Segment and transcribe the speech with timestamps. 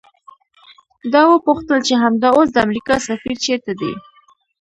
[1.11, 3.93] ده وپوښتل چې همدا اوس د امریکا سفیر چیرته دی؟